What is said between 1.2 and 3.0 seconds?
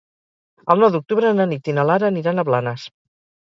na Nit i na Lara aniran a Blanes.